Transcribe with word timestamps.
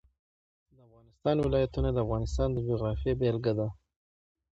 د 0.75 0.77
افغانستان 0.87 1.35
ولايتونه 1.45 1.89
د 1.91 1.97
افغانستان 2.05 2.49
د 2.53 2.57
جغرافیې 2.67 3.13
بېلګه 3.19 3.53
ده. 3.59 3.67